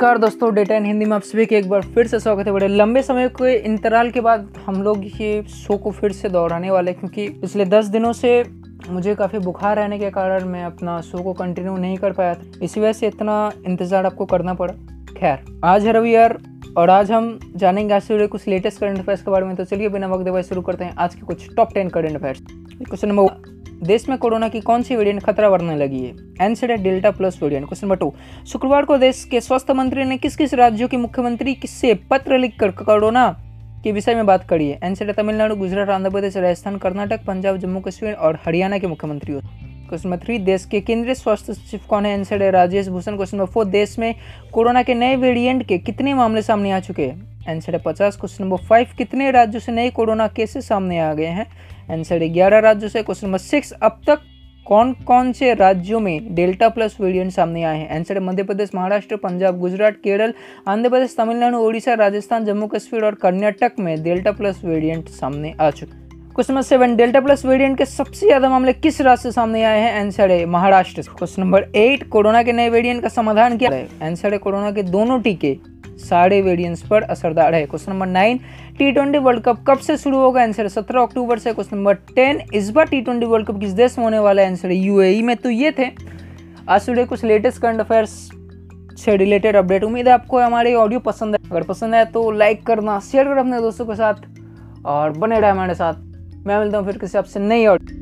[0.00, 2.52] नमस्कार दोस्तों, डेटा इन हिंदी में आप सभी के एक बार फिर से स्वागत है।
[2.52, 6.70] बड़े लंबे समय के इंतराल के बाद हम लोग ये शो को फिर से दोहराने
[6.70, 8.32] वाले क्योंकि पिछले दस दिनों से
[8.88, 12.50] मुझे काफ़ी बुखार रहने के कारण मैं अपना शो को कंटिन्यू नहीं कर पाया था।
[12.62, 14.74] इसी वजह से इतना इंतज़ार आपको करना पड़ा।
[15.12, 16.38] खैर, आज है रविवार
[16.76, 19.88] और आज हम जानेंगे आज से कुछ लेटेस्ट करंट अफेयर्स के बारे में। तो चलिए
[19.90, 23.58] बिना वक्त दवाई शुरू करते हैं। आज के कुछ top ten current affairs question number
[23.82, 26.14] देश में कोरोना की कौन सी वेरिएंट खतरा बढ़ने लगी है?
[26.40, 28.12] Answer delta plus variant question number two
[28.46, 32.70] शुक्रवार को देश के स्वास्थ्य मंत्री ने किस किस राज्यों के मुख्यमंत्री से पत्र लिखकर
[32.70, 33.28] कोरोना
[33.84, 34.78] के विषय में बात करी है?
[34.82, 40.08] एनसेड तमिलनाडु, गुजरात, आंध्र प्रदेश, राजस्थान, कर्नाटक, पंजाब, जम्मू, कश्मीर और हरियाणा के मुख्यमंत्री क्वेश्चन
[40.08, 42.14] नंबर थ्री देश के केंद्रीय स्वास्थ्य सचिव कौन है?
[42.14, 43.16] Answer Rajesh Bhushan.
[43.16, 44.14] Question number four देश में
[44.52, 47.29] कोरोना के नए वेरिएंट के कितने मामले सामने आ चुके हैं?
[47.48, 51.26] आंसर है पचास क्वेश्चन नंबर फाइव कितने राज्यों से नए कोरोना केसेस सामने आ गए
[51.26, 51.46] हैं?
[51.90, 54.20] आंसर है ग्यारह राज्यों से क्वेश्चन नंबर सिक्स अब तक
[54.66, 57.88] कौन कौन से राज्यों में डेल्टा प्लस वेरिएंट सामने आए हैं?
[57.96, 60.34] आंसर है मध्य प्रदेश, महाराष्ट्र, पंजाब, गुजरात, केरल,
[60.68, 65.70] आंध्र प्रदेश, तमिलनाडु, ओडिशा, राजस्थान, जम्मू कश्मीर और कर्नाटक में डेल्टा प्लस वेरिएंट सामने आ
[65.70, 65.98] चुके
[66.34, 69.80] question number seven delta plus variant के सबसे ज़्यादा मामले किस राज्य से सामने आए
[69.80, 70.00] हैं?
[70.00, 73.86] आंसर है Maharashtra question number eight corona के नए वेरिएंट का समाधान क्या है?
[74.02, 75.56] आंसर है कोरोना के दोनों टीके।
[76.00, 78.38] सारे वेरिएंट्स पर असरदार है। Question number nine
[78.78, 80.42] T twenty world cup कब से शुरू होगा?
[80.42, 83.98] आंसर सत्रह अक्टूबर से। क्वेश्चन नंबर टेन इस बार टी ट्वेंटी वर्ल्ड कप किस देश
[83.98, 84.48] में होने वाला है?
[84.48, 85.90] आंसर यूएई में। तो ये थे।
[86.68, 88.10] आज सुबह कुछ लेटेस्ट करंट अफेयर्स
[88.98, 92.66] से रिलेटेड अपडेट उम्मीद है आपको हमारे ऑडियो पसंद है। अगर पसंद है तो लाइक
[92.66, 94.14] करना शेयर करना अपने दोस्तों के साथ
[94.86, 95.94] और बने रहे हमारे साथ।
[96.46, 97.99] मैं मिलता हूँ फिर किसी आपसे नई ऑडियो